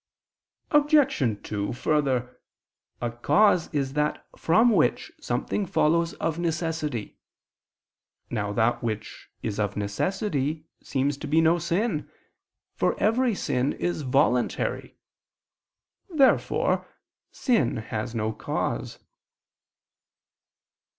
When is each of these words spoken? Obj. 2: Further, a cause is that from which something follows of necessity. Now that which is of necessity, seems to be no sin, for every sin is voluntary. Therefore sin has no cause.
Obj. 0.71 1.43
2: 1.47 1.73
Further, 1.73 2.39
a 2.99 3.11
cause 3.11 3.71
is 3.71 3.93
that 3.93 4.25
from 4.35 4.71
which 4.71 5.11
something 5.21 5.67
follows 5.67 6.15
of 6.15 6.39
necessity. 6.39 7.19
Now 8.31 8.51
that 8.51 8.81
which 8.81 9.29
is 9.43 9.59
of 9.59 9.77
necessity, 9.77 10.65
seems 10.81 11.17
to 11.17 11.27
be 11.27 11.39
no 11.39 11.59
sin, 11.59 12.09
for 12.73 12.99
every 12.99 13.35
sin 13.35 13.73
is 13.73 14.01
voluntary. 14.01 14.97
Therefore 16.09 16.87
sin 17.29 17.77
has 17.77 18.15
no 18.15 18.31
cause. 18.33 18.97